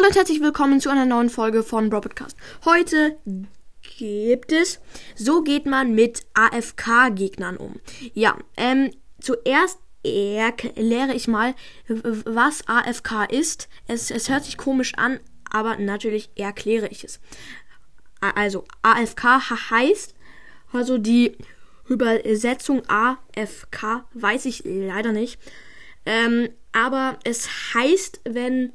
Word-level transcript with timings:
Hallo 0.00 0.08
und 0.08 0.16
herzlich 0.16 0.40
willkommen 0.40 0.80
zu 0.80 0.88
einer 0.88 1.04
neuen 1.04 1.28
Folge 1.28 1.62
von 1.62 1.90
Bro 1.90 2.00
Podcast. 2.00 2.34
Heute 2.64 3.18
gibt 3.98 4.50
es, 4.50 4.80
so 5.14 5.42
geht 5.42 5.66
man 5.66 5.94
mit 5.94 6.22
AFK-Gegnern 6.32 7.58
um. 7.58 7.78
Ja, 8.14 8.38
ähm, 8.56 8.92
zuerst 9.20 9.78
erkläre 10.02 11.12
ich 11.12 11.28
mal, 11.28 11.54
was 11.86 12.66
AFK 12.66 13.26
ist. 13.30 13.68
Es, 13.88 14.10
es 14.10 14.30
hört 14.30 14.44
sich 14.44 14.56
komisch 14.56 14.94
an, 14.96 15.20
aber 15.50 15.76
natürlich 15.76 16.30
erkläre 16.34 16.88
ich 16.88 17.04
es. 17.04 17.20
Also, 18.22 18.64
AFK 18.80 19.70
heißt, 19.70 20.14
also 20.72 20.96
die 20.96 21.36
Übersetzung 21.90 22.80
AFK 22.88 24.06
weiß 24.14 24.46
ich 24.46 24.62
leider 24.64 25.12
nicht. 25.12 25.38
Ähm, 26.06 26.48
aber 26.72 27.18
es 27.24 27.74
heißt, 27.74 28.22
wenn 28.24 28.72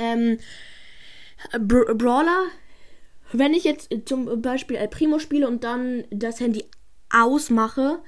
ähm, 0.00 0.38
Bra 1.58 1.92
Brawler, 1.94 2.44
wenn 3.32 3.54
ich 3.54 3.64
jetzt 3.64 3.90
zum 4.06 4.42
Beispiel 4.42 4.76
El 4.76 4.88
Primo 4.88 5.18
spiele 5.18 5.48
und 5.48 5.64
dann 5.64 6.04
das 6.10 6.40
Handy 6.40 6.64
ausmache, 7.10 8.00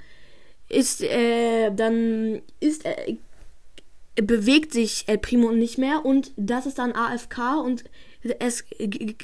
ist, 0.69 1.03
äh, 1.03 1.71
dann 1.71 2.43
ist, 2.61 2.85
äh, 2.85 3.17
bewegt 4.17 4.73
sich 4.73 5.05
El 5.07 5.19
Primo 5.19 5.53
nicht 5.53 5.79
mehr 5.79 6.05
und 6.05 6.33
das 6.37 6.67
ist 6.67 6.79
dann 6.79 6.93
AFK 6.93 7.61
und 7.65 7.85
es 8.39 8.65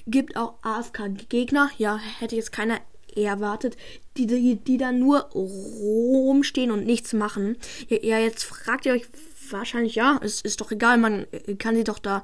gibt 0.06 0.36
auch 0.36 0.54
AFK-Gegner. 0.62 1.70
Ja, 1.78 1.98
hätte 1.98 2.36
jetzt 2.36 2.52
keiner 2.52 2.80
erwartet, 3.14 3.76
die, 4.16 4.26
die, 4.26 4.56
die 4.56 4.76
dann 4.76 4.98
nur 4.98 5.20
rumstehen 5.32 6.70
und 6.70 6.86
nichts 6.86 7.12
machen. 7.12 7.56
Ja, 7.88 7.98
ja, 8.02 8.18
jetzt 8.18 8.44
fragt 8.44 8.86
ihr 8.86 8.92
euch 8.92 9.06
wahrscheinlich, 9.52 9.94
ja, 9.94 10.20
es 10.22 10.40
ist 10.40 10.60
doch 10.60 10.70
egal, 10.70 10.98
man 10.98 11.26
kann 11.58 11.74
sie 11.76 11.84
doch 11.84 11.98
da 11.98 12.22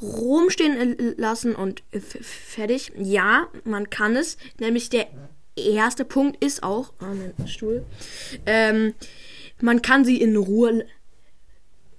rumstehen 0.00 1.14
lassen 1.16 1.54
und 1.54 1.82
fertig. 2.20 2.92
Ja, 2.98 3.48
man 3.64 3.90
kann 3.90 4.16
es, 4.16 4.36
nämlich 4.58 4.90
der 4.90 5.06
erste 5.56 6.04
Punkt 6.04 6.42
ist 6.42 6.62
auch, 6.62 6.92
oh, 7.00 7.14
mein 7.14 7.48
Stuhl, 7.48 7.84
ähm, 8.46 8.94
man 9.60 9.82
kann 9.82 10.04
sie 10.04 10.20
in 10.20 10.36
Ruhe 10.36 10.86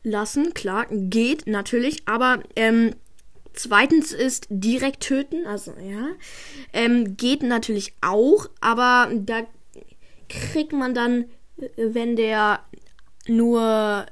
lassen, 0.03 0.53
klar, 0.53 0.88
geht 0.89 1.48
natürlich, 1.48 2.08
aber 2.08 2.44
ähm, 2.55 2.95
zweitens 3.53 4.11
ist 4.11 4.48
direkt 4.50 5.02
töten, 5.02 5.45
also 5.45 5.73
ja, 5.81 6.09
ähm, 6.73 7.16
geht 7.16 7.44
natürlich 7.44 7.94
auch, 8.02 8.50
aber 8.59 9.11
da 9.16 9.45
kriegt 10.30 10.73
man 10.73 10.94
dann, 10.94 11.26
wenn 11.78 12.16
der 12.16 12.59
nur 13.28 14.05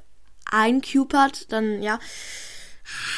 ein 0.52 0.80
Cube 0.82 1.16
hat, 1.16 1.50
dann 1.50 1.82
ja, 1.82 1.98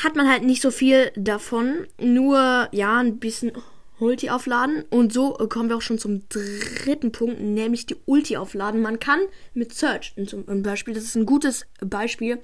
hat 0.03 0.17
man 0.17 0.29
halt 0.29 0.45
nicht 0.45 0.63
so 0.63 0.71
viel 0.71 1.11
davon, 1.17 1.87
nur 2.01 2.69
ja, 2.73 2.99
ein 2.99 3.19
bisschen 3.19 3.53
Ulti 3.99 4.31
aufladen. 4.31 4.85
Und 4.91 5.13
so 5.13 5.39
äh, 5.39 5.47
kommen 5.47 5.69
wir 5.69 5.77
auch 5.77 5.83
schon 5.83 5.99
zum 5.99 6.29
dritten 6.29 7.13
Punkt, 7.13 7.41
nämlich 7.41 7.87
die 7.87 7.97
Ulti 8.07 8.37
aufladen. 8.37 8.83
Man 8.83 8.99
kann 8.99 9.21
mit 9.53 9.75
Search 9.75 10.15
zum 10.27 10.63
Beispiel, 10.63 10.95
das 10.95 11.05
ist 11.05 11.17
ein 11.17 11.27
gutes 11.27 11.67
Beispiel, 11.81 12.41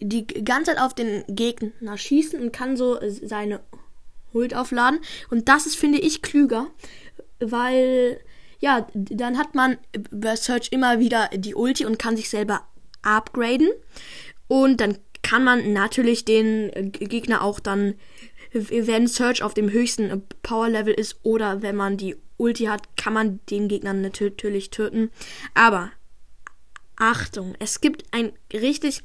die 0.00 0.26
ganze 0.26 0.72
Zeit 0.72 0.80
auf 0.80 0.94
den 0.94 1.24
Gegner 1.28 1.96
schießen 1.96 2.40
und 2.40 2.52
kann 2.52 2.76
so 2.76 2.98
seine 3.22 3.60
Ult 4.32 4.54
aufladen. 4.54 5.00
Und 5.30 5.48
das 5.48 5.66
ist, 5.66 5.76
finde 5.76 5.98
ich, 5.98 6.22
klüger, 6.22 6.68
weil 7.40 8.20
ja, 8.60 8.86
dann 8.94 9.38
hat 9.38 9.56
man 9.56 9.76
bei 10.10 10.36
Search 10.36 10.68
immer 10.70 11.00
wieder 11.00 11.28
die 11.34 11.54
Ulti 11.56 11.84
und 11.84 11.98
kann 11.98 12.16
sich 12.16 12.30
selber 12.30 12.66
upgraden. 13.02 13.68
Und 14.52 14.82
dann 14.82 14.98
kann 15.22 15.44
man 15.44 15.72
natürlich 15.72 16.26
den 16.26 16.92
Gegner 16.92 17.42
auch 17.42 17.58
dann 17.58 17.94
wenn 18.52 19.06
Search 19.06 19.42
auf 19.42 19.54
dem 19.54 19.70
höchsten 19.70 20.24
Power 20.42 20.68
Level 20.68 20.92
ist 20.92 21.20
oder 21.22 21.62
wenn 21.62 21.74
man 21.74 21.96
die 21.96 22.16
Ulti 22.36 22.64
hat, 22.64 22.98
kann 22.98 23.14
man 23.14 23.40
den 23.48 23.66
Gegner 23.66 23.94
natürlich 23.94 24.68
töten. 24.68 25.10
Aber 25.54 25.90
Achtung, 26.96 27.54
es 27.60 27.80
gibt 27.80 28.04
einen 28.12 28.32
richtig 28.52 29.02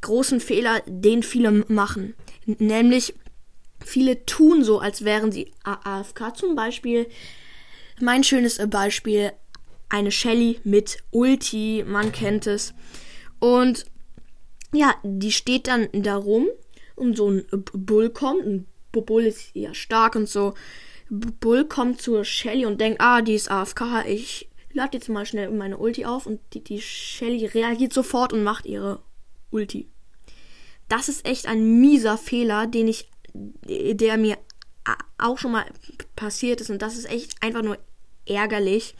großen 0.00 0.40
Fehler, 0.40 0.80
den 0.86 1.22
viele 1.22 1.50
machen. 1.68 2.14
Nämlich, 2.46 3.12
viele 3.84 4.24
tun 4.24 4.64
so, 4.64 4.78
als 4.78 5.04
wären 5.04 5.30
sie 5.30 5.52
AFK. 5.62 6.34
Zum 6.34 6.56
Beispiel, 6.56 7.06
mein 8.00 8.24
schönes 8.24 8.58
Beispiel, 8.70 9.32
eine 9.90 10.10
Shelly 10.10 10.58
mit 10.64 11.02
Ulti, 11.10 11.84
man 11.86 12.12
kennt 12.12 12.46
es. 12.46 12.72
Und 13.40 13.84
ja, 14.72 14.94
die 15.02 15.32
steht 15.32 15.66
dann 15.66 15.88
darum 15.92 16.48
und 16.96 17.16
so 17.16 17.30
ein 17.30 17.44
Bull 17.72 18.10
kommt, 18.10 18.46
ein 18.46 18.66
Bull 18.92 19.24
ist 19.24 19.50
ja 19.54 19.74
stark 19.74 20.16
und 20.16 20.28
so. 20.28 20.54
Bull 21.08 21.64
kommt 21.64 22.00
zur 22.00 22.24
Shelly 22.24 22.66
und 22.66 22.80
denkt, 22.80 23.00
ah, 23.00 23.20
die 23.20 23.34
ist 23.34 23.50
AFK, 23.50 24.04
ich 24.06 24.48
lade 24.72 24.96
jetzt 24.96 25.08
mal 25.08 25.26
schnell 25.26 25.50
meine 25.50 25.78
Ulti 25.78 26.04
auf 26.04 26.26
und 26.26 26.40
die, 26.52 26.62
die 26.62 26.80
Shelly 26.80 27.46
reagiert 27.46 27.92
sofort 27.92 28.32
und 28.32 28.44
macht 28.44 28.66
ihre 28.66 29.02
Ulti. 29.50 29.88
Das 30.88 31.08
ist 31.08 31.26
echt 31.26 31.46
ein 31.46 31.80
mieser 31.80 32.18
Fehler, 32.18 32.66
den 32.66 32.88
ich, 32.88 33.08
der 33.64 34.16
mir 34.16 34.38
auch 35.18 35.38
schon 35.38 35.52
mal 35.52 35.66
passiert 36.16 36.60
ist 36.60 36.70
und 36.70 36.82
das 36.82 36.96
ist 36.96 37.10
echt 37.10 37.42
einfach 37.42 37.62
nur 37.62 37.78
ärgerlich. 38.26 38.94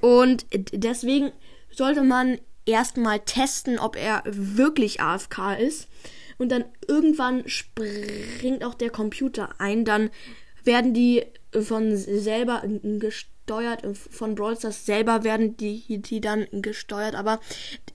Und 0.00 0.46
deswegen 0.52 1.32
sollte 1.70 2.02
man 2.02 2.38
erstmal 2.68 3.20
testen, 3.20 3.78
ob 3.78 3.96
er 3.96 4.22
wirklich 4.26 5.00
AFK 5.00 5.54
ist 5.58 5.88
und 6.36 6.50
dann 6.50 6.64
irgendwann 6.86 7.48
springt 7.48 8.64
auch 8.64 8.74
der 8.74 8.90
Computer 8.90 9.50
ein, 9.58 9.84
dann 9.84 10.10
werden 10.64 10.94
die 10.94 11.24
von 11.52 11.96
selber 11.96 12.62
gesteuert, 12.98 13.82
von 14.10 14.34
Brawl 14.34 14.56
Stars 14.56 14.84
selber 14.84 15.24
werden 15.24 15.56
die, 15.56 15.98
die 15.98 16.20
dann 16.20 16.46
gesteuert, 16.52 17.14
aber 17.14 17.40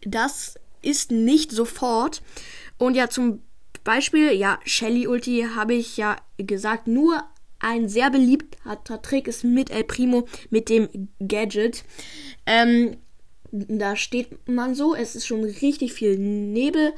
das 0.02 0.56
ist 0.82 1.12
nicht 1.12 1.52
sofort. 1.52 2.22
Und 2.78 2.96
ja, 2.96 3.10
zum 3.10 3.44
Beispiel, 3.84 4.32
ja, 4.32 4.60
Shelly 4.66 5.08
Ulti 5.08 5.48
habe 5.56 5.76
ich 5.76 5.98
ja 5.98 6.18
gesagt, 6.38 6.88
nur 6.88 7.24
ein 7.60 7.88
sehr 7.88 8.10
beliebter 8.10 9.02
Trick 9.02 9.28
ist 9.28 9.44
mit 9.44 9.70
El 9.70 9.86
Primo, 9.86 10.28
mit 10.50 10.68
dem 10.70 11.10
Gadget. 11.20 11.86
Ähm, 12.46 12.98
da 13.54 13.96
steht 13.96 14.50
man 14.50 14.74
so, 14.74 14.96
es 14.96 15.16
ist 15.16 15.28
schon 15.28 15.44
richtig 15.44 15.94
viel 15.94 16.18
Nebel 16.18 16.94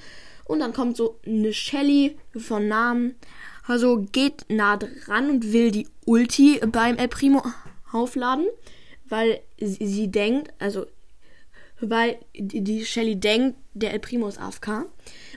und 0.45 0.59
dann 0.59 0.73
kommt 0.73 0.95
so 0.95 1.19
eine 1.25 1.53
Shelly 1.53 2.17
von 2.35 2.67
Namen. 2.67 3.15
Also 3.67 4.05
geht 4.11 4.45
nah 4.47 4.77
dran 4.77 5.29
und 5.29 5.51
will 5.51 5.71
die 5.71 5.87
Ulti 6.05 6.61
beim 6.65 6.97
El 6.97 7.09
Primo 7.09 7.43
aufladen, 7.91 8.45
weil 9.09 9.41
sie, 9.59 10.09
denkt, 10.09 10.53
also 10.59 10.85
weil 11.81 12.19
die, 12.33 12.61
die 12.61 12.85
Shelly 12.85 13.19
denkt, 13.19 13.57
der 13.73 13.91
El 13.91 13.99
Primo 13.99 14.27
ist 14.27 14.39
AFK. 14.39 14.85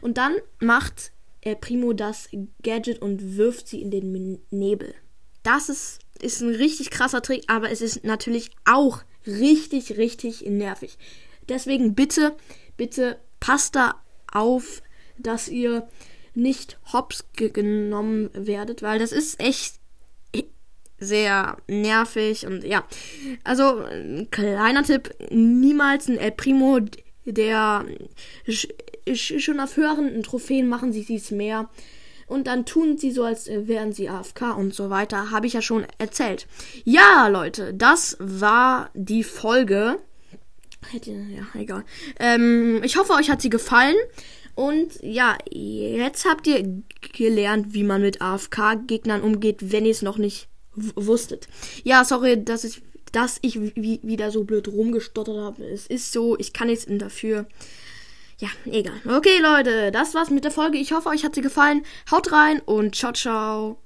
Und 0.02 0.18
dann 0.18 0.36
macht 0.60 1.10
El 1.40 1.56
Primo 1.56 1.94
das 1.94 2.28
Gadget 2.62 3.02
und 3.02 3.36
wirft 3.36 3.66
sie 3.66 3.82
in 3.82 3.90
den 3.90 4.38
Nebel. 4.50 4.94
Das 5.42 5.68
ist, 5.68 6.00
ist 6.20 6.42
ein 6.42 6.54
richtig 6.54 6.90
krasser 6.90 7.22
Trick, 7.22 7.44
aber 7.48 7.70
es 7.70 7.80
ist 7.80 8.04
natürlich 8.04 8.50
auch 8.64 9.02
richtig, 9.28 9.97
richtig 9.97 10.43
nervig. 10.43 10.99
Deswegen 11.49 11.94
bitte, 11.94 12.37
bitte 12.77 13.19
passt 13.41 13.77
da 13.77 14.03
auf, 14.33 14.83
dass 15.19 15.49
ihr 15.49 15.89
nicht 16.34 16.78
hops 16.93 17.27
genommen 17.34 18.31
werdet, 18.33 18.83
weil 18.83 18.99
das 18.99 19.12
ist 19.12 19.41
echt 19.41 19.78
sehr 20.99 21.59
nervig 21.69 22.47
und 22.47 22.65
ja. 22.65 22.84
Also, 23.44 23.78
ein 23.84 24.28
kleiner 24.31 24.83
Tipp, 24.83 25.15
niemals 25.31 26.09
ein 26.09 26.19
El 26.19 26.33
Primo, 26.33 26.81
der 27.25 27.87
schon 29.15 29.60
auf 29.60 29.77
höheren 29.77 30.22
Trophäen 30.22 30.69
machen 30.69 30.93
sie 30.93 31.15
es 31.15 31.31
mehr. 31.31 31.71
Und 32.28 32.47
dann 32.47 32.66
tun 32.66 32.99
sie 32.99 33.11
so, 33.11 33.25
als 33.25 33.49
wären 33.49 33.93
sie 33.93 34.09
AFK 34.09 34.57
und 34.57 34.75
so 34.75 34.91
weiter. 34.91 35.30
Habe 35.30 35.47
ich 35.47 35.54
ja 35.54 35.63
schon 35.63 35.86
erzählt. 35.97 36.47
Ja, 36.84 37.28
Leute, 37.28 37.72
das 37.75 38.16
war 38.21 38.91
die 38.95 39.25
Folge. 39.25 39.98
Ja, 40.92 41.60
egal. 41.60 41.84
Ähm, 42.21 42.83
ich 42.84 42.97
hoffe, 42.97 43.15
euch 43.15 43.30
hat 43.30 43.42
sie 43.42 43.51
gefallen. 43.51 43.97
Und 44.54 45.01
ja, 45.03 45.39
jetzt 45.51 46.25
habt 46.25 46.47
ihr 46.47 46.83
gelernt, 47.13 47.75
wie 47.75 47.84
man 47.84 48.03
mit 48.03 48.21
AFK-Gegnern 48.21 49.22
umgeht, 49.22 49.72
wenn 49.72 49.84
ihr 49.84 49.92
es 49.92 50.03
noch 50.03 50.19
nicht 50.19 50.48
wusstet. 50.74 51.48
Ja, 51.84 52.04
sorry, 52.04 52.42
dass 52.42 52.65
ich, 52.65 52.83
dass 53.13 53.39
ich 53.41 53.59
wieder 53.60 54.31
so 54.31 54.45
blöd 54.45 54.69
rumgestottert 54.69 55.39
habe. 55.39 55.65
Es 55.65 55.86
ist 55.86 56.13
so, 56.13 56.36
ich 56.39 56.53
kann 56.53 56.69
nichts 56.69 56.86
dafür. 56.89 57.47
Ja, 58.40 58.48
egal. 58.66 59.00
Okay, 59.04 59.38
Leute, 59.40 59.90
das 59.90 60.14
war's 60.14 60.30
mit 60.30 60.44
der 60.44 60.52
Folge. 60.52 60.78
Ich 60.78 60.92
hoffe, 60.92 61.08
euch 61.08 61.24
hat 61.24 61.34
sie 61.34 61.40
gefallen. 61.40 61.84
Haut 62.10 62.30
rein 62.30 62.60
und 62.60 62.94
ciao, 62.94 63.12
ciao. 63.12 63.78